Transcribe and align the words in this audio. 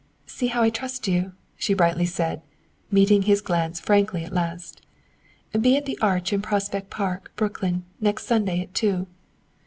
"See 0.25 0.47
how 0.47 0.63
I 0.63 0.71
trust 0.71 1.07
you," 1.07 1.33
she 1.57 1.75
brightly 1.75 2.07
said, 2.07 2.41
meeting 2.89 3.21
his 3.21 3.39
glance 3.39 3.79
frankly 3.79 4.25
at 4.25 4.33
last. 4.33 4.81
"Be 5.51 5.77
at 5.77 5.85
the 5.85 5.99
arch 6.01 6.33
in 6.33 6.41
Prospect 6.41 6.89
Park, 6.89 7.31
Brooklyn, 7.35 7.83
next 7.99 8.25
Sunday 8.25 8.61
at 8.61 8.73
two. 8.73 9.05